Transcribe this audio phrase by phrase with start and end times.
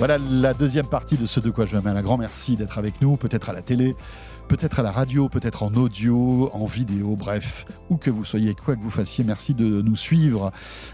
[0.00, 1.94] Voilà la deuxième partie de ce De quoi je me mêle.
[1.94, 3.94] Un grand merci d'être avec nous, peut-être à la télé,
[4.48, 8.76] peut-être à la radio, peut-être en audio, en vidéo, bref, où que vous soyez, quoi
[8.76, 10.52] que vous fassiez, merci de nous suivre.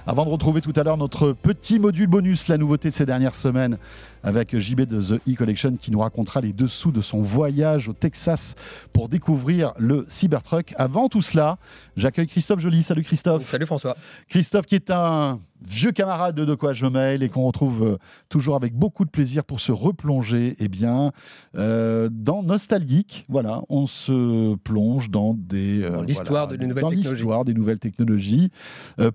[0.09, 3.37] Avant de retrouver tout à l'heure notre petit module bonus, la nouveauté de ces dernières
[3.37, 3.79] semaines,
[4.25, 8.57] avec JB de The E-Collection qui nous racontera les dessous de son voyage au Texas
[8.93, 10.75] pour découvrir le Cybertruck.
[10.79, 11.59] Avant tout cela,
[11.97, 12.83] j'accueille Christophe Joly.
[12.83, 13.47] Salut Christophe.
[13.47, 13.97] Salut François.
[14.29, 17.97] Christophe qui est un vieux camarade de De quoi je mêle et qu'on retrouve euh,
[18.29, 21.13] toujours avec beaucoup de plaisir pour se replonger eh bien,
[21.57, 23.25] euh, dans Nostalgique.
[23.29, 28.51] Voilà, on se plonge dans des euh, l'histoire de dans l'histoire des nouvelles technologies.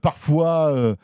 [0.01, 0.95] parfois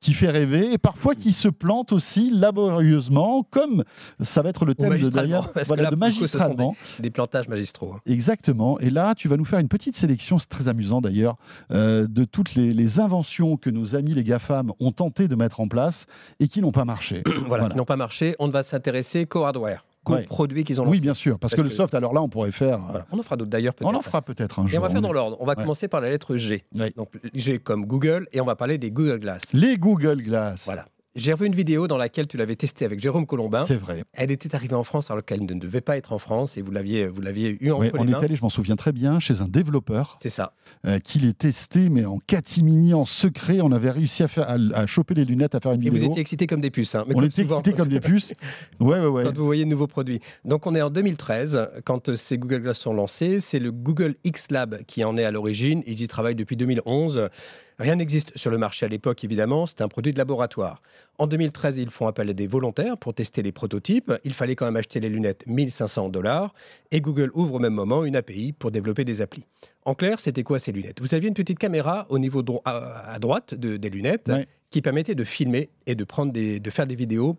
[0.00, 3.84] qui fait rêver et parfois qui se plante aussi laborieusement, comme
[4.20, 6.76] ça va être le thème de d'ailleurs voilà, de magistralement.
[7.00, 7.94] Des, plantages magistraux.
[7.94, 8.00] Hein.
[8.06, 8.78] Exactement.
[8.80, 11.36] Et là, tu vas nous faire une petite sélection, c'est très amusant d'ailleurs,
[11.70, 15.68] de toutes les, les, inventions que nos amis les GAFAM ont tenté de mettre en
[15.68, 16.06] place
[16.40, 17.22] et qui n'ont pas marché.
[17.46, 18.36] voilà, qui n'ont pas marché.
[18.38, 20.96] On va s'intéresser qu'au hardware qu'ils ont lancés.
[20.96, 22.80] Oui, bien sûr, parce, que, le soft, alors là, on pourrait faire.
[23.12, 23.90] On en fera d'autres d'ailleurs peut-être.
[23.90, 24.74] On en fera peut-être un jour.
[24.74, 25.36] Et on va faire dans l'ordre.
[25.40, 26.64] On va commencer par la lettre G.
[26.96, 29.42] Donc G comme Google, et on va parler des Google Glass.
[29.52, 30.64] Les Google Glass.
[30.66, 30.86] Voilà.
[31.16, 33.64] J'ai revu une vidéo dans laquelle tu l'avais testé avec Jérôme Colombin.
[33.64, 34.04] C'est vrai.
[34.12, 36.70] Elle était arrivée en France alors qu'elle ne devait pas être en France et vous
[36.70, 39.40] l'aviez, vous l'aviez eu en oui, on est allé, je m'en souviens très bien, chez
[39.40, 40.16] un développeur.
[40.20, 40.52] C'est ça.
[40.84, 43.60] Euh, qui l'ait testé, mais en catimini, en secret.
[43.62, 45.96] On avait réussi à, faire, à, choper les lunettes, à faire une vidéo.
[45.96, 46.94] Et vous étiez excités comme des puces.
[46.94, 48.32] Hein, on était excités comme des puces.
[48.78, 49.24] Ouais, ouais, ouais.
[49.24, 50.20] Quand vous voyez de nouveaux produits.
[50.44, 53.40] Donc on est en 2013 quand euh, ces Google Glass sont lancés.
[53.40, 55.82] C'est le Google X Lab qui en est à l'origine.
[55.86, 57.30] Ils y travaillent depuis 2011.
[57.78, 60.80] Rien n'existe sur le marché à l'époque, évidemment, c'est un produit de laboratoire.
[61.18, 64.12] En 2013, ils font appel à des volontaires pour tester les prototypes.
[64.24, 66.54] Il fallait quand même acheter les lunettes 1500 dollars
[66.90, 69.44] et Google ouvre au même moment une API pour développer des applis.
[69.84, 71.00] En clair, c'était quoi ces lunettes?
[71.00, 74.32] Vous aviez une petite caméra au niveau à, droite des lunettes
[74.70, 77.36] qui permettait de filmer et de, prendre de faire des vidéos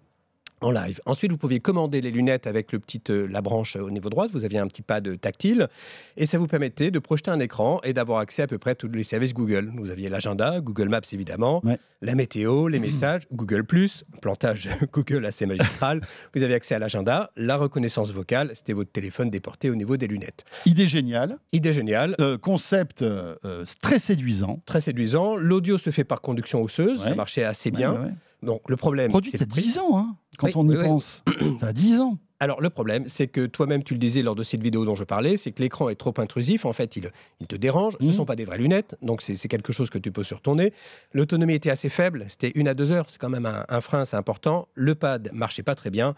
[0.61, 1.00] en live.
[1.05, 4.27] Ensuite, vous pouviez commander les lunettes avec le petit, euh, la branche au niveau droit.
[4.27, 5.67] Vous aviez un petit pad tactile
[6.15, 8.76] et ça vous permettait de projeter un écran et d'avoir accès à peu près à
[8.76, 9.71] tous les services Google.
[9.77, 11.61] Vous aviez l'agenda, Google Maps évidemment,
[12.02, 13.65] la météo, les messages, Google
[14.21, 16.02] plantage Google assez magistral.
[16.33, 18.52] vous avez accès à l'agenda, la reconnaissance vocale.
[18.55, 20.45] C'était votre téléphone déporté au niveau des lunettes.
[20.65, 21.37] Idée géniale.
[21.52, 22.15] Idée géniale.
[22.20, 23.36] Euh, concept euh,
[23.82, 24.61] très séduisant.
[24.65, 25.36] Très séduisant.
[25.36, 27.03] L'audio se fait par conduction osseuse.
[27.03, 28.11] Ça marchait assez bien.
[28.43, 29.09] Donc le problème.
[29.09, 31.23] Produit il y a 10 ans, hein, quand on y pense.
[31.59, 32.17] Ça a 10 ans.
[32.39, 35.03] Alors le problème, c'est que toi-même, tu le disais lors de cette vidéo dont je
[35.03, 36.65] parlais, c'est que l'écran est trop intrusif.
[36.65, 37.98] En fait, il, il te dérange.
[37.99, 38.14] Ce ne mmh.
[38.14, 40.71] sont pas des vraies lunettes, donc c'est quelque chose que tu poses sur ton nez.
[41.14, 42.26] L'autonomie était assez faible.
[42.30, 43.05] C'était une à deux heures.
[43.08, 44.67] C'est quand même un, un frein, c'est important.
[44.76, 46.15] Le pad marchait pas très bien.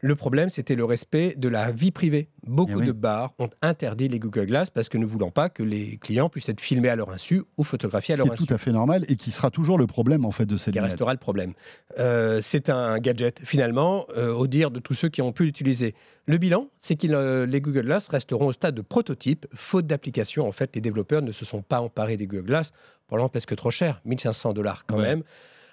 [0.00, 2.28] Le problème, c'était le respect de la vie privée.
[2.46, 5.62] Beaucoup eh de bars ont interdit les Google Glass parce que ne voulant pas que
[5.62, 8.36] les clients puissent être filmés à leur insu ou photographiés à leur insu.
[8.38, 10.70] C'est tout à fait normal et qui sera toujours le problème en fait de ces
[10.70, 11.52] qui restera le problème.
[11.98, 15.94] Euh, c'est un gadget finalement, euh, au dire de tous ceux qui ont pu l'utiliser.
[16.26, 20.46] Le bilan, c'est que euh, les Google Glass resteront au stade de prototype, faute d'application.
[20.46, 22.72] En fait, les développeurs ne se sont pas emparés des Google Glass,
[23.08, 25.24] probablement parce que trop cher, 1500 dollars quand même.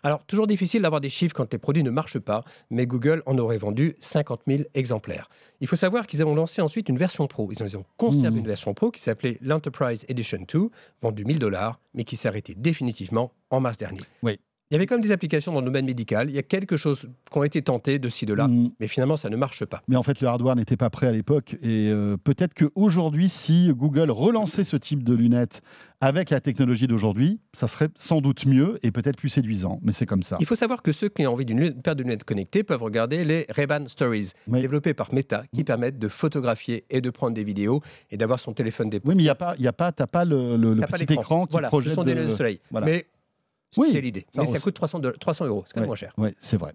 [0.05, 3.39] Alors, toujours difficile d'avoir des chiffres quand les produits ne marchent pas, mais Google en
[3.39, 5.31] aurait vendu 50 000 exemplaires.
[5.61, 7.51] Il faut savoir qu'ils ont lancé ensuite une version pro.
[7.51, 8.37] Ils ont, conservé mmh.
[8.37, 10.69] une version pro qui s'appelait l'Enterprise Edition 2,
[11.01, 14.01] vendue 1000 dollars, mais qui s'est arrêtée définitivement en mars dernier.
[14.21, 14.39] Oui.
[14.75, 16.29] Il y avait quand même des applications dans le domaine médical.
[16.29, 18.71] Il y a quelque chose qui ont été tentés de ci, de là, mm.
[18.77, 19.81] mais finalement, ça ne marche pas.
[19.87, 21.55] Mais en fait, le hardware n'était pas prêt à l'époque.
[21.61, 25.61] Et euh, peut-être qu'aujourd'hui, si Google relançait ce type de lunettes
[26.01, 29.79] avec la technologie d'aujourd'hui, ça serait sans doute mieux et peut-être plus séduisant.
[29.81, 30.35] Mais c'est comme ça.
[30.41, 33.23] Il faut savoir que ceux qui ont envie d'une paire de lunettes connectées peuvent regarder
[33.23, 37.81] les Ray-Ban Stories, développés par Meta, qui permettent de photographier et de prendre des vidéos
[38.11, 39.11] et d'avoir son téléphone d'épaule.
[39.11, 41.53] Oui, mais il n'y a pas, y a pas, pas le, le, petit écran qui
[41.53, 41.91] voilà, projette.
[41.91, 42.59] Ce sont des lunettes de soleil.
[42.71, 42.85] Voilà.
[42.87, 43.05] Mais
[43.77, 44.25] oui, c'est l'idée.
[44.35, 46.13] Mais ça coûte 300, 300 euros, c'est quand même moins cher.
[46.17, 46.73] Oui, c'est vrai.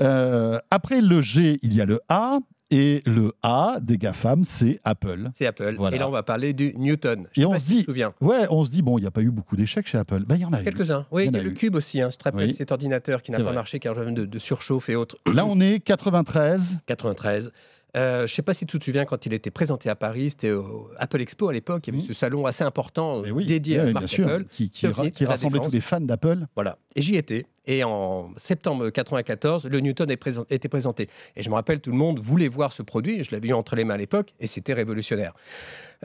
[0.00, 2.38] Euh, après le G, il y a le A.
[2.70, 5.30] Et le A des GAFAM, c'est Apple.
[5.36, 5.76] C'est Apple.
[5.92, 7.28] Et là, on va parler du Newton.
[7.32, 7.86] Je et on se dit,
[8.20, 10.24] ouais, on se dit, bon, il n'y a pas eu beaucoup d'échecs chez Apple.
[10.26, 11.06] Ben, il y en a Quelques-uns.
[11.12, 12.00] Oui, il y a, le Cube aussi.
[12.00, 12.08] Hein.
[12.10, 15.18] Je te rappelle cet ordinateur qui n'a pas marché car de, de surchauffe et autres.
[15.32, 16.78] Là, on est 93.
[16.86, 17.52] 93.
[17.96, 20.30] Euh, je ne sais pas si tu te souviens quand il était présenté à Paris,
[20.30, 22.08] c'était au Apple Expo à l'époque, il y avait mmh.
[22.08, 24.46] ce salon assez important dédié à marque Apple.
[24.50, 26.46] Qui, qui, rassemblait tous les fans d'Apple.
[26.54, 26.78] Voilà.
[26.96, 27.46] Et j'y étais.
[27.66, 31.08] Et en septembre 94, le Newton était présenté.
[31.36, 33.24] Et je me rappelle, tout le monde voulait voir ce produit.
[33.24, 35.32] Je l'avais eu entre les mains à l'époque et c'était révolutionnaire.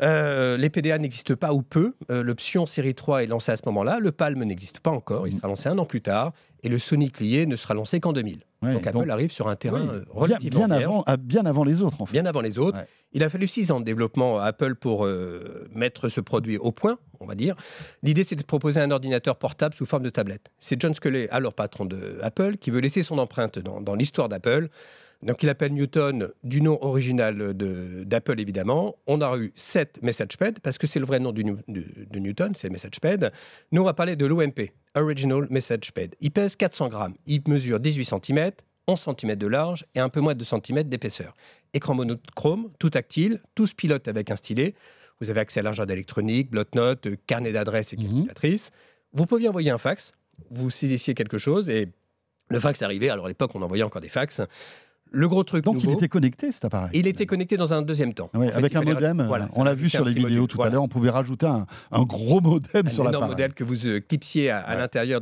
[0.02, 1.96] Euh, les PDA n'existent pas ou peu.
[2.10, 4.00] Euh, L'option série 3 est lancée à ce moment-là.
[4.00, 5.28] Le Palm n'existe pas encore.
[5.28, 5.38] Il mmh.
[5.38, 6.32] sera lancé un an plus tard.
[6.64, 8.40] Et le Sonic lié ne sera lancé qu'en 2000.
[8.62, 12.02] donc Apple arrive sur un terrain euh, relativement bien, avant, bien avant les autres.
[12.02, 12.14] En fait.
[12.14, 12.80] Bien avant les autres.
[13.12, 16.72] Il a fallu six ans de développement à Apple pour euh, mettre ce produit au
[16.72, 17.56] point, on va dire.
[18.04, 20.52] L'idée, c'était de proposer un ordinateur portable sous forme de tablette.
[20.60, 24.70] C'est John Sculley, alors patron de Apple, qui veut laisser son empreinte dans, l'histoire d'Apple.
[25.24, 27.54] Donc, il appelle Newton du nom original
[28.06, 28.96] d'Apple, évidemment.
[29.08, 31.42] On a eu 7 MessagePad, parce que c'est le vrai nom de,
[32.20, 33.34] Newton, c'est MessagePad.
[33.72, 36.16] Nous, on va parler de l'OMP, Original Message Pad.
[36.22, 37.16] Il pèse 400 grammes.
[37.26, 38.52] Il mesure 18 cm,
[38.90, 41.34] 11 cm de large et un peu moins de 2 cm d'épaisseur.
[41.74, 44.74] Écran monochrome, tout tactile, tout se pilote avec un stylet.
[45.22, 48.04] Vous avez accès à l'agenda électronique, bloc-notes, euh, carnet d'adresses et Mhm.
[48.06, 48.72] calculatrice.
[49.14, 50.14] Vous pouviez envoyer un fax,
[50.50, 51.90] vous saisissiez quelque chose et
[52.50, 53.10] le fax arrivait.
[53.10, 54.42] Alors à l'époque, on envoyait encore des fax.
[55.12, 56.92] Le gros truc Donc il était connecté cet appareil.
[56.94, 58.30] il était connecté dans un deuxième temps.
[58.36, 60.48] Ouais, En fait, avec un modem, voilà, on l'a vu sur un les vidéos module.
[60.48, 60.70] tout Voilà.
[60.70, 63.30] à l'heure, on pouvait rajouter un, un gros modem un sur l'appareil.
[63.30, 65.20] modèle que vous euh, clipsiez à, l'intérieur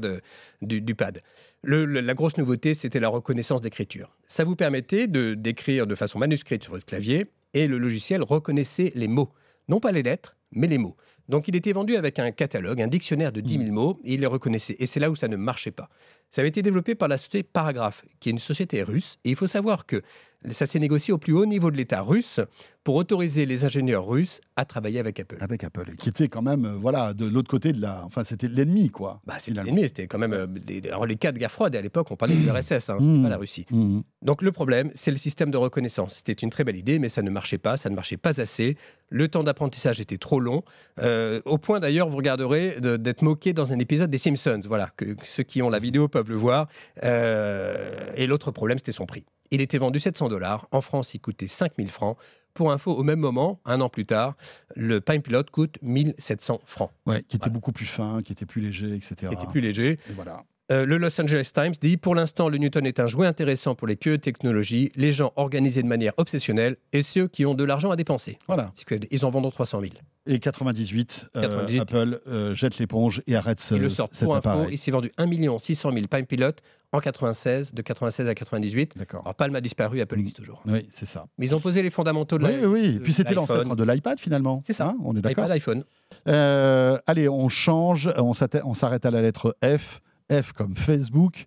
[0.62, 1.22] du pad.
[1.63, 4.15] La grosse nouveauté, c'était la reconnaissance d'écriture.
[4.27, 8.92] Ça vous permettait de d'écrire de façon manuscrite sur votre clavier et le logiciel reconnaissait
[8.95, 9.33] les mots.
[9.68, 10.95] Non pas les lettres, mais les mots.
[11.30, 14.22] Donc il était vendu avec un catalogue, un dictionnaire de 10 000 mots, et il
[14.22, 14.76] les reconnaissait.
[14.80, 15.90] Et c'est là où ça ne marchait pas.
[16.32, 19.18] Ça avait été développé par la société Paragraph, qui est une société russe.
[19.24, 20.02] Et il faut savoir que
[20.50, 22.40] ça s'est négocié au plus haut niveau de l'État russe
[22.84, 25.38] pour autoriser les ingénieurs russes à travailler avec Apple.
[25.40, 28.04] Avec Apple, qui était quand même, euh, voilà, de l'autre côté de la.
[28.06, 29.22] Enfin, c'était l'ennemi, quoi.
[29.26, 29.72] Bah, finalement.
[29.72, 31.76] l'ennemi, c'était quand même euh, des- des- alors, les cas de guerre froide.
[31.76, 33.24] À l'époque, on parlait de l'URSS, hein, c'était Mmh.
[33.24, 33.66] pas la Russie.
[33.72, 34.04] Mhm.
[34.22, 36.16] Donc le problème, c'est le système de reconnaissance.
[36.16, 38.78] C'était une très belle idée, mais ça ne marchait pas, ça ne marchait pas assez.
[39.10, 40.64] Le temps d'apprentissage était trop long,
[41.02, 44.62] euh, au point d'ailleurs, vous regarderez, de- d'être moqué dans un épisode des Simpsons.
[44.68, 46.68] Voilà, que, que ceux qui ont la vidéo peuvent le voir.
[47.04, 49.25] Euh, et l'autre problème, c'était son prix.
[49.52, 50.68] Il était vendu 700 dollars.
[50.72, 52.18] En France, il coûtait 5000 francs.
[52.54, 54.36] Pour info, au même moment, un an plus tard,
[54.75, 56.92] le Pine Pilot coûte 1700 francs.
[57.06, 57.54] Ouais, qui était Voilà.
[57.54, 59.16] beaucoup plus fin, qui était plus léger, etc.
[59.31, 59.92] Il était plus léger.
[60.10, 60.44] Et voilà.
[60.69, 63.88] Euh, le Los Angeles Times dit Pour l'instant, le Newton est un jouet intéressant pour
[63.88, 67.92] les queues technologies, les gens organisés de manière obsessionnelle et ceux qui ont de l'argent
[67.92, 68.38] à déposer.
[68.48, 68.74] Voilà.
[69.12, 69.94] Ils en vendront 300 000.
[70.28, 71.80] Et 98, euh, 98.
[71.82, 74.68] Apple euh, jette l'éponge et arrête ce, Il le sort cet appareil.
[74.72, 76.52] Il s'est vendu 1 600 000 Palm Pilot
[76.92, 78.98] en 96, de 96 à 98.
[78.98, 79.22] D'accord.
[79.24, 80.20] Alors, Palm a disparu, Apple Mm.
[80.20, 80.62] existe toujours.
[80.66, 81.26] Oui, c'est ça.
[81.38, 82.96] Mais ils ont posé les fondamentaux de la- oui, oui.
[82.96, 83.58] Et puis c'était l'iPhone.
[83.58, 84.62] l'ancêtre de l'iPad finalement.
[84.66, 84.90] C'est ça.
[84.90, 85.46] Hein, on est d'accord.
[85.46, 85.84] iPad, iPhone.
[86.28, 90.02] Euh, allez, on change, on s'arrête à la lettre F,
[90.32, 91.46] F comme Facebook,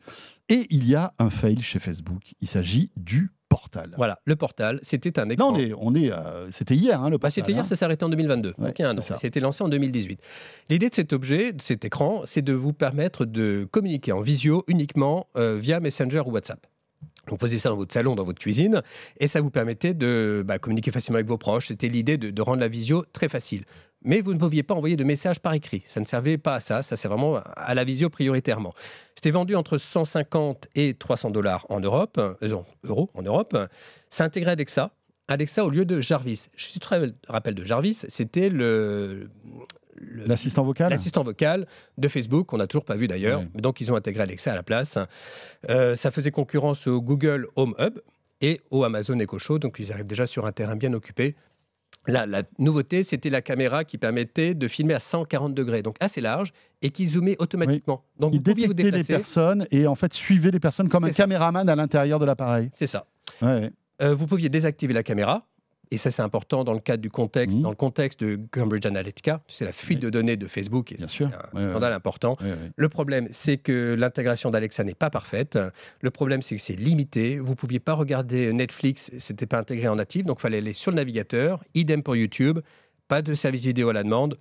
[0.49, 2.33] et il y a un fail chez Facebook.
[2.41, 3.93] Il s'agit du portal.
[3.99, 5.53] Voilà, le portal, c'était un écran.
[5.53, 7.33] on est, on est, euh, c'était hier, hein, le Bah, portal.
[7.33, 7.65] c'était hier, hein.
[7.65, 9.01] ça s'est arrêté en 2022, Ouais, donc il y a un an.
[9.03, 10.19] C'était lancé en 2018.
[10.71, 14.65] L'idée de cet objet, de cet écran, c'est de vous permettre de communiquer en visio
[14.69, 16.67] uniquement euh, via Messenger ou WhatsApp.
[17.29, 18.83] Vous posez ça dans votre salon, dans votre cuisine,
[19.19, 21.69] et ça vous permettait de bah, communiquer facilement avec vos proches.
[21.69, 23.65] C'était l'idée de, rendre la visio très facile.
[24.03, 25.83] Mais vous ne pouviez pas envoyer de messages par écrit.
[25.87, 26.83] Ça ne servait pas à ça.
[26.83, 28.73] Ça sert vraiment à la visio prioritairement.
[29.15, 33.57] C'était vendu entre 150 et 300 dollars en Europe, euh, euros en Europe.
[34.09, 34.93] Ça intégrait Alexa.
[35.29, 36.49] Alexa au lieu de Jarvis.
[36.57, 39.31] Je suis très rappel de Jarvis, c'était le-
[40.01, 41.67] L'assistant vocal L'assistant vocal
[41.99, 43.43] de Facebook, qu'on n'a toujours pas vu d'ailleurs.
[43.55, 44.99] Donc, ils ont intégré Alexa à la place.
[45.69, 47.99] Euh, ça faisait concurrence au Google Home Hub
[48.41, 49.59] et au Amazon Echo Show.
[49.59, 51.35] Donc, ils arrivent déjà sur un terrain bien occupé.
[52.07, 56.23] Là, la nouveauté, c'était la caméra qui permettait de filmer à 140 degrés, donc assez
[56.23, 58.05] large, et qui zoomait automatiquement.
[58.19, 59.23] Donc, Il vous pouviez vous détectait les déplacer.
[59.23, 61.25] personnes et en fait suivait les personnes comme un ça.
[61.25, 62.71] caméraman à l'intérieur de l'appareil.
[62.73, 63.05] C'est ça.
[63.43, 63.71] Ouais.
[64.01, 65.47] Euh, vous pouviez désactiver la caméra.
[65.93, 67.63] Et ça, c'est important dans le cadre du contexte, Mhm.
[67.65, 69.43] dans le contexte de Cambridge Analytica.
[69.49, 70.05] C'est la fuite Oui.
[70.05, 70.93] de données de Facebook.
[70.93, 71.31] et Bien c'est sûr.
[71.53, 72.37] Un scandale important.
[72.77, 75.59] Le problème, c'est que l'intégration d'Alexa n'est pas parfaite.
[76.01, 77.39] Le problème, c'est que c'est limité.
[77.41, 80.75] Vous ne pouviez pas regarder Netflix, c'était pas intégré en natif, donc il fallait aller
[80.75, 81.61] sur le navigateur.
[81.75, 82.61] Idem pour YouTube,
[83.09, 84.39] pas de service vidéo à la demande.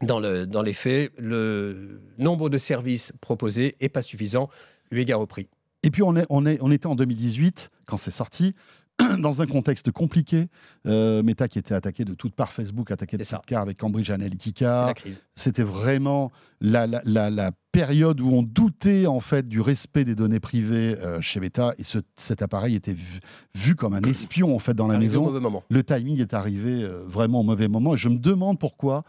[0.00, 4.48] Dans, le, dans les faits, le nombre de services proposés n'est pas suffisant
[4.92, 5.48] eu égard au prix.
[5.82, 8.54] Et puis on, est, on, est, on était en 2018 quand c'est sorti.
[9.20, 10.48] Dans un contexte compliqué,
[10.86, 14.10] euh, Meta qui était attaqué de toutes parts, Facebook attaqué de toutes parts avec Cambridge
[14.10, 14.88] Analytica.
[15.34, 20.14] C'était vraiment la, la- la- la période où on doutait en fait du respect des
[20.16, 23.20] données privées euh, chez Meta et ce- cet appareil était vu,
[23.54, 25.24] vu comme un espion en fait dans la Arrivé maison.
[25.70, 29.04] Le timing est arrivé euh, vraiment au mauvais moment et je me demande pourquoi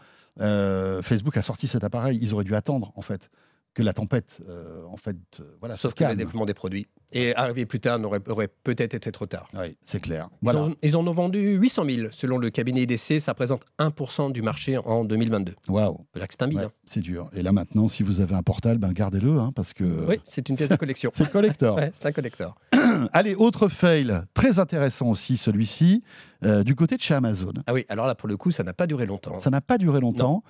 [1.02, 2.18] Facebook a sorti cet appareil.
[2.22, 3.28] Ils auraient dû attendre en fait
[3.74, 6.88] que la tempête euh, en fait euh, voilà Sauf que le développement des produits.
[7.12, 9.48] Et arriver plus tard n'aurait aurait peut-être été trop tard.
[9.54, 10.28] Oui, c'est clair.
[10.42, 13.20] Ils, en, ils en ont vendu 800 000 selon le cabinet IDC.
[13.20, 15.54] Ça représente 1% du marché en 2022.
[15.68, 16.06] Waouh.
[16.14, 16.58] C'est un bide.
[16.58, 16.72] Ouais, hein.
[16.84, 17.28] c'est dur.
[17.32, 20.48] Et là maintenant, si vous avez un portal, ben gardez-le hein, parce que Oui, c'est
[20.48, 21.10] une pièce de collection.
[21.14, 21.76] c'est le collector.
[21.76, 22.56] Ouais, c'est un collector.
[23.12, 26.02] Allez, autre fail, très intéressant aussi celui-ci,
[26.44, 27.52] euh, du côté de chez Amazon.
[27.66, 29.38] Ah oui, alors là, pour le coup, ça n'a pas duré longtemps.
[29.40, 30.42] Ça n'a pas duré longtemps.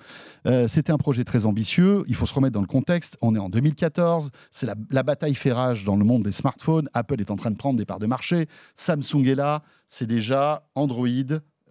[0.67, 2.03] C'était un projet très ambitieux.
[2.07, 3.10] Il faut se remettre dans le contexte.
[3.21, 4.31] On est en 2014.
[4.51, 6.89] C'est la, bataille fait rage dans le monde des smartphones.
[6.93, 8.47] Apple est en train de prendre des parts de marché.
[8.75, 9.63] Samsung est là.
[9.87, 11.07] C'est déjà Android.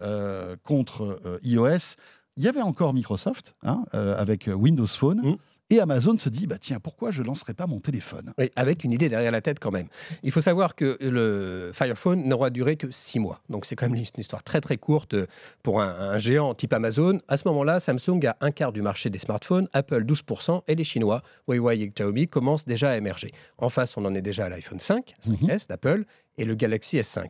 [0.01, 1.95] euh, contre euh, iOS,
[2.37, 5.21] il y avait encore Microsoft hein, euh, avec Windows Phone.
[5.21, 5.35] Mm.
[5.71, 8.33] Et Amazon se dit, bah tiens, pourquoi je lancerai pas mon téléphone?
[8.37, 9.87] Oui, avec une idée derrière la tête quand même.
[10.21, 13.39] Il faut savoir que le Fire Phone n'aura duré que six mois.
[13.49, 15.15] Donc c'est quand même une histoire très très courte
[15.63, 17.21] pour un, un géant type Amazon.
[17.29, 20.83] À ce moment-là, Samsung a un quart du marché des smartphones, Apple 12% et les
[20.83, 23.31] Chinois, Huawei et Xiaomi, commencent déjà à émerger.
[23.57, 25.59] En face, on en est déjà à l'iPhone 5, 5S Mhm.
[25.69, 26.03] d'Apple
[26.37, 27.27] et le Galaxy S5.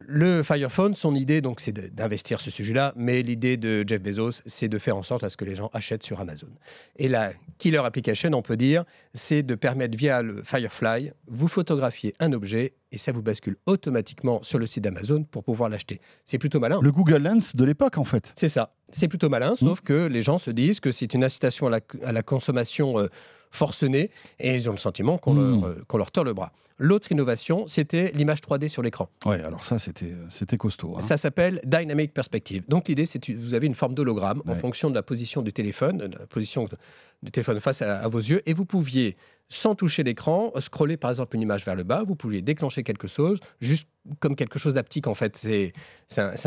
[0.00, 4.42] Le Fire Phone, son idée, donc, c'est d'investir ce sujet-là, mais l'idée de Jeff Bezos,
[4.44, 6.50] c'est de faire en sorte à ce que les gens achètent sur Amazon.
[6.96, 8.84] Et la killer application, on peut dire,
[9.14, 14.42] c'est de permettre via le Firefly, vous photographier un objet et ça vous bascule automatiquement
[14.42, 16.00] sur le site d'Amazon pour pouvoir l'acheter.
[16.24, 16.78] C'est plutôt malin.
[16.82, 18.32] Le Google Lens de l'époque, en fait.
[18.36, 18.74] C'est ça.
[18.92, 19.56] C'est plutôt malin, Mmh.
[19.56, 22.98] sauf que les gens se disent que c'est une incitation à la, à la consommation
[22.98, 23.08] euh,
[23.50, 25.60] forcenée et ils ont le sentiment qu'on Mmh.
[25.60, 26.52] leur, euh, qu'on leur tord le bras.
[26.78, 29.08] L'autre innovation, c'était l'image 3D sur l'écran.
[29.24, 30.94] Ouais, alors ça, c'était c'était costaud.
[30.96, 31.00] hein.
[31.00, 32.64] Ça s'appelle Dynamic Perspective.
[32.68, 35.52] Donc l'idée, c'est que vous avez une forme d'hologramme en fonction de la position du
[35.54, 36.68] téléphone, de la position
[37.22, 39.16] du téléphone face à, à vos yeux, et vous pouviez,
[39.48, 43.08] sans toucher l'écran, scroller par exemple une image vers le bas, vous pouviez déclencher quelque
[43.08, 43.88] chose, juste
[44.20, 45.36] comme quelque chose d'aptique en fait.
[45.36, 45.72] C'est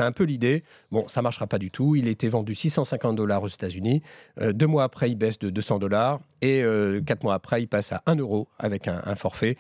[0.01, 0.63] un, peu l'idée.
[0.91, 1.96] Bon, ça marchera pas du tout.
[1.96, 4.01] Il été vendu 650 dollars aux États-Unis.
[4.41, 7.68] Euh, deux mois après, il baisse de 200 dollars, et euh, quatre mois après, il
[7.68, 9.58] passe à 1 euro avec un, un forfait.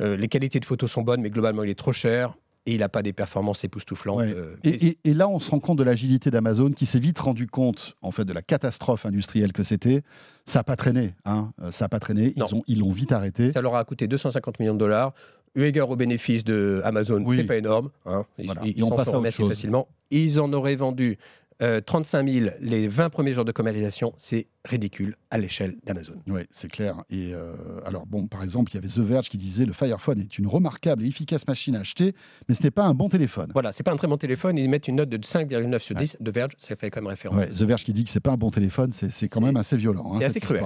[0.00, 2.34] Euh, les qualités de photos sont bonnes, mais globalement, il est trop cher.
[2.66, 4.18] Et il n'a pas des performances époustouflantes.
[4.18, 4.34] Ouais.
[4.36, 7.18] euh, Et, et- et là, on se rend compte de l'agilité d'Amazon qui s'est vite
[7.18, 10.02] rendu compte en fait de la catastrophe industrielle que c'était.
[10.44, 11.52] Ça n'a pas traîné, hein.
[11.62, 12.32] Euh, ça n'a pas traîné.
[12.36, 13.52] Ils ont ils l'ont vite arrêté.
[13.52, 15.14] Ça leur a coûté 250 millions de dollars.
[15.54, 17.38] Eu égard aux bénéfices de Amazon, Oui.
[17.38, 17.88] c'est pas énorme.
[18.04, 18.26] hein.
[18.38, 18.60] Ils, Voilà.
[18.66, 19.88] ils on s'en sont facilement.
[20.10, 21.16] Ils en auraient vendu
[21.62, 24.12] euh, 35 000 les 20 premiers jours de commercialisation.
[24.16, 26.14] C'est ridicule à l'échelle d'Amazon.
[26.28, 27.02] Oui, c'est clair.
[27.10, 30.00] Et euh, alors, bon, par exemple, il y avait The Verge qui disait le Fire
[30.00, 32.14] Phone est une remarquable et efficace machine à acheter,
[32.48, 33.50] mais ce n'est pas un bon téléphone.
[33.54, 34.56] Voilà, c'est pas un très bon téléphone.
[34.58, 36.02] Ils mettent une note de 5,9 sur Ouais.
[36.02, 36.52] 10 de Verge.
[36.58, 37.38] Ça fait comme référence.
[37.38, 39.56] Ouais, The Verge qui dit que c'est pas un bon téléphone, c'est c'est quand même
[39.56, 40.10] assez violent.
[40.12, 40.64] hein, c'est assez cette cruel.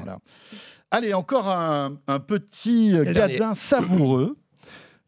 [0.90, 4.36] Allez, encore un, un petit euh, Le gadin savoureux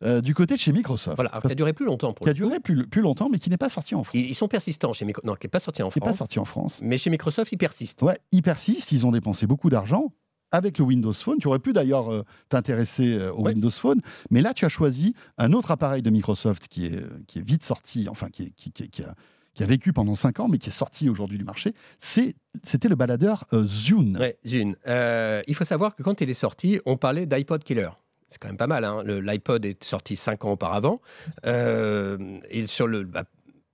[0.02, 1.16] euh, du côté de chez Microsoft.
[1.16, 3.48] Voilà, ça a duré plus longtemps pour qui a duré plus, plus longtemps, mais qui
[3.50, 4.14] n'est pas sorti en France.
[4.14, 5.26] Ils, ils sont persistants chez Microsoft.
[5.26, 6.18] Non, qui n'est pas sorti en Qui n'est pas France.
[6.18, 6.80] sorti en France.
[6.82, 8.02] Mais chez Microsoft, ils persistent.
[8.02, 10.12] Ouais, ils persistent, ils ont dépensé beaucoup d'argent
[10.50, 11.38] avec le Windows Phone.
[11.40, 13.52] Tu aurais pu d'ailleurs euh, t'intéresser euh, au Ouais.
[13.52, 17.38] Windows Phone, mais là tu as choisi un autre appareil de Microsoft qui est, qui
[17.40, 19.14] est vite sorti, enfin qui, est- qui, qui- qui a,
[19.54, 21.74] qui a vécu pendant 5 ans, mais qui est sorti aujourd'hui du marché.
[21.98, 24.16] C'est- C'était le baladeur euh, Zune.
[24.18, 24.76] Ouais, Zune.
[24.86, 27.90] Il faut savoir que quand il est sorti, on parlait d'iPod Killer.
[28.28, 28.84] C'est quand même pas mal.
[28.84, 29.02] hein.
[29.04, 31.00] L'iPod est sorti 5 ans auparavant.
[31.46, 33.24] Euh, et sur le, bah,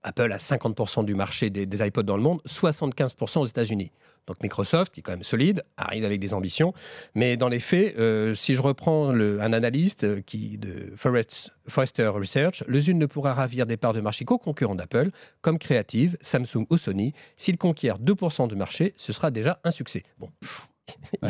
[0.02, 3.92] Apple a 50% du marché des, iPods dans le monde, 75% aux États-Unis.
[4.26, 6.72] Donc Microsoft, qui est quand même solide, arrive avec des ambitions.
[7.14, 12.62] Mais dans les faits, euh, si je reprends un analyste euh, qui, de Forrester Research,
[12.66, 16.66] le Zune ne pourra ravir des parts de marché qu'aux concurrents d'Apple, comme Creative, Samsung
[16.70, 17.12] ou Sony.
[17.36, 20.04] S'il conquiert 2% du marché, ce sera déjà un succès.
[20.18, 20.69] Bon, pff,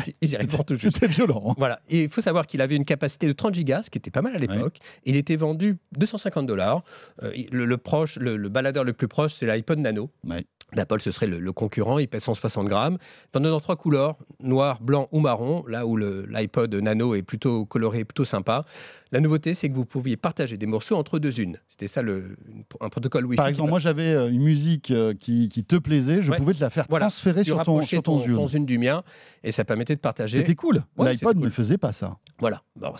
[0.91, 1.43] C'était violent.
[1.49, 1.55] hein.
[1.57, 1.79] Voilà.
[1.89, 4.21] Et il faut savoir qu'il avait une capacité de 30 gigas, ce qui était pas
[4.21, 4.79] mal à l'époque.
[5.05, 6.83] Il était vendu 250 dollars.
[7.21, 10.09] le, le proche, le, le baladeur le plus proche, c'est l'iPod Nano.
[10.27, 10.45] Ouais.
[10.73, 11.99] D'Apple, ce serait le, le concurrent.
[11.99, 12.97] Il pèse 160 grammes.
[13.33, 15.63] Vendu dans trois couleurs, noir, blanc ou marron.
[15.67, 18.65] Là où l'iPod Nano est plutôt coloré, plutôt sympa.
[19.11, 21.57] La nouveauté, c'est que vous pouviez partager des morceaux entre deux unes.
[21.67, 22.37] C'était ça le,
[22.79, 23.35] un protocole Wi-Fi.
[23.35, 26.37] Par exemple, moi j'avais euh, une musique euh, qui, qui te plaisait, je Ouais.
[26.37, 27.07] pouvais te la faire Voilà.
[27.07, 28.35] transférer tu sur ton, sur ton, ton, Zune.
[28.35, 29.03] ton Zune du mien
[29.43, 30.37] et ça permettait de partager.
[30.37, 30.83] C'était cool.
[30.97, 31.51] Ouais, L'iPod c'était ne cool.
[31.51, 32.17] faisait pas ça.
[32.39, 32.93] Voilà, Bon,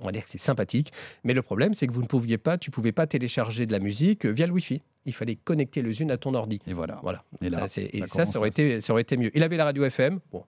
[0.00, 0.90] on va dire que c'est sympathique,
[1.24, 3.78] mais le problème c'est que vous ne pouviez pas, tu pouvais pas télécharger de la
[3.80, 4.80] musique euh, via le Wi-Fi.
[5.08, 6.60] Il fallait connecter le Zune à ton ordi.
[6.66, 7.00] Et voilà.
[7.02, 7.24] Voilà.
[7.40, 9.30] Et là, ça, et ça ça, aurait, été, ça aurait été mieux.
[9.34, 10.44] Il avait la radio FM, bon,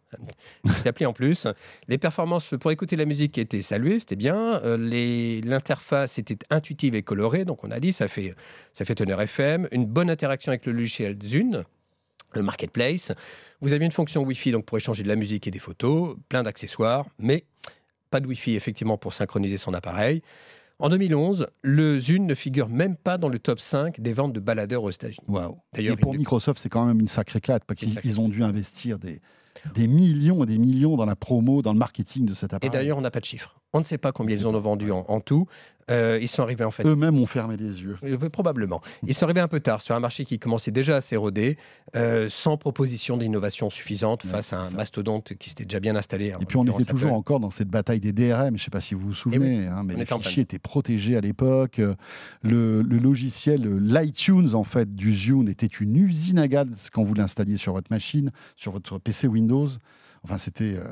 [0.85, 1.47] appli en plus.
[1.89, 4.61] Les performances pour écouter la musique étaient saluées, c'était bien.
[4.63, 8.35] Euh, les- L'interface était intuitive et colorée, donc on a dit ça fait,
[8.73, 9.69] ça fait teneur FM.
[9.73, 11.65] Une bonne interaction avec le logiciel Zune,
[12.35, 13.13] le marketplace.
[13.61, 16.43] Vous avez une fonction Wi-Fi donc pour échanger de la musique et des photos, plein
[16.43, 17.45] d'accessoires, mais
[18.11, 20.23] pas de Wi-Fi effectivement pour synchroniser son appareil.
[20.81, 24.41] En 2011, le Zune ne figure même pas dans le top 5 des ventes de
[24.41, 25.27] baladeurs aux États-Unis.
[25.29, 25.59] Waouh.
[25.75, 28.43] D'ailleurs, Et pour Microsoft, c'est quand même une sacrée claque parce qu'ils ils ont dû
[28.43, 29.21] investir des,
[29.75, 32.71] des millions et des millions dans la promo, dans le marketing de cet Et appareil.
[32.71, 33.61] d'ailleurs, on n'a pas de chiffres.
[33.73, 35.47] On ne sait pas combien ils en ont vendu en, en tout.
[35.91, 36.85] Euh, ils sont arrivés en fait.
[36.87, 37.97] Eux-mêmes ont fermé les yeux.
[38.05, 38.81] Euh, Probablement.
[39.07, 41.57] Ils sont arrivés un peu tard sur un marché qui commençait déjà à s'éroder,
[41.97, 44.77] euh, sans proposition d'innovation suffisante Ouais, face à un ça.
[44.77, 46.33] mastodonte qui s'était déjà bien installé.
[46.41, 48.81] Et puis on était toujours encore dans cette bataille des DRM, je ne sais pas
[48.81, 51.81] si vous vous souvenez, hein, mais les fichiers étaient protégés à l'époque.
[52.43, 57.15] Le, le logiciel, l'iTunes en fait du Zune était une usine à gaz quand vous
[57.15, 59.69] l'installiez sur votre machine, sur votre PC Windows.
[60.23, 60.75] Enfin, c'était.
[60.77, 60.85] euh.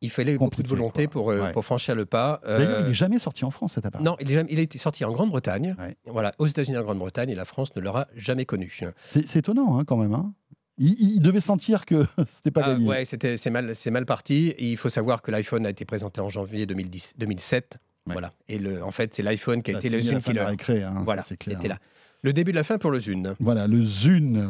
[0.00, 1.52] Il fallait beaucoup de volonté pour, euh, Ouais.
[1.52, 2.40] pour franchir le pas.
[2.44, 4.04] D'ailleurs, Euh, il n'est jamais sorti en France cet appareil.
[4.04, 5.96] Non, il, est jamais- il sorti en Grande-Bretagne, Ouais.
[6.06, 8.72] voilà, aux États-Unis en Grande-Bretagne, et la France ne l'aura jamais connu.
[9.04, 10.14] C'est étonnant hein, quand même.
[10.14, 10.32] hein.
[10.78, 12.88] Il, il devait sentir que c'était pas Ah, gagné.
[12.88, 14.48] ouais, c'était c'est mal, c'est mal parti.
[14.56, 17.76] Et il faut savoir que l'iPhone a été présenté en janvier 2010, 2007.
[18.06, 18.14] Ouais.
[18.14, 18.32] Voilà.
[18.48, 20.82] Et le, en fait, c'est l'iPhone qui a Ça été le fin de la récré,
[20.82, 21.58] hein, Voilà, c'est qui clair.
[21.58, 21.78] était là.
[22.24, 23.34] Le début de la fin pour le Zune.
[23.40, 24.48] Voilà, le Zune,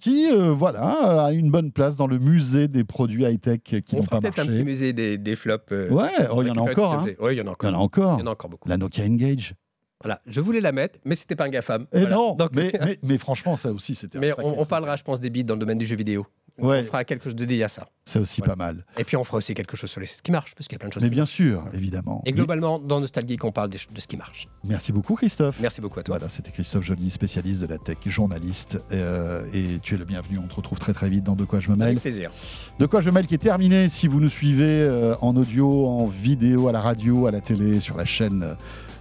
[0.00, 3.98] qui euh, voilà, a une bonne place dans le musée des produits high-tech qui On
[3.98, 4.64] n'ont pas peut-être un petit marché.
[4.64, 5.70] musée des, des flops.
[5.70, 6.94] euh, Ouais, oh, y encore.
[6.94, 7.04] hein.
[7.20, 7.70] Oui, il y en a Il y encore.
[7.70, 8.16] en a encore.
[8.18, 8.68] Il y en a encore beaucoup.
[8.68, 9.54] La Nokia Engage.
[10.02, 10.20] Voilà.
[10.26, 11.86] Je voulais la mettre, mais c'était pas un GAFAM.
[11.92, 12.14] Eh Voilà.
[12.16, 15.20] non, Donc- mais, mais, mais franchement, ça aussi, c'était un mais on, parlera, je pense,
[15.20, 16.26] des bits dans le domaine du jeu vidéo.
[16.58, 16.80] Ouais.
[16.82, 17.88] On fera quelque chose de dédié à ça.
[18.04, 18.56] C'est aussi Voilà.
[18.56, 18.84] pas mal.
[18.98, 20.76] Et puis on fera aussi quelque chose sur les ce qui marche, parce qu'il y
[20.76, 21.02] a plein de choses.
[21.02, 21.30] Mais bien marchent.
[21.32, 22.20] sûr, évidemment.
[22.26, 24.48] Et globalement, dans Nostalgie, on parle de ce qui marche.
[24.62, 25.56] Merci beaucoup, Christophe.
[25.60, 26.18] Merci beaucoup à toi.
[26.18, 28.84] Voilà, c'était Christophe Joly, spécialiste de la tech, journaliste.
[28.92, 30.36] euh, et tu es le bienvenu.
[30.38, 31.88] On te retrouve très très vite dans De quoi je me mêle.
[31.88, 32.30] Avec plaisir.
[32.78, 35.86] De quoi je me mêle qui est terminé si vous nous suivez euh, en audio,
[35.86, 38.54] en vidéo, à la radio, à la télé, sur la chaîne euh,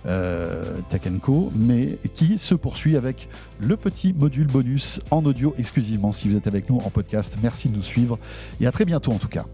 [0.03, 3.29] Tech Co, mais qui se poursuit avec
[3.59, 7.37] le petit module bonus en audio exclusivement si vous êtes avec nous en podcast.
[7.41, 8.17] Merci de nous suivre
[8.59, 9.45] et à très bientôt en tout cas.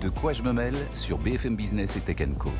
[0.00, 2.50] De quoi je me mêle sur BFM Business et Tech Co.